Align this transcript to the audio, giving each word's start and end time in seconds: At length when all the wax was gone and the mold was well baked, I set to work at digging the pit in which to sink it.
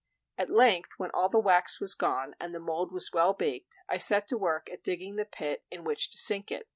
At 0.35 0.49
length 0.49 0.93
when 0.97 1.11
all 1.11 1.29
the 1.29 1.37
wax 1.37 1.79
was 1.79 1.93
gone 1.93 2.33
and 2.39 2.55
the 2.55 2.59
mold 2.59 2.91
was 2.91 3.11
well 3.13 3.33
baked, 3.33 3.77
I 3.87 3.97
set 3.99 4.27
to 4.29 4.35
work 4.39 4.67
at 4.71 4.83
digging 4.83 5.15
the 5.15 5.25
pit 5.25 5.63
in 5.69 5.83
which 5.83 6.09
to 6.09 6.17
sink 6.17 6.51
it. 6.51 6.67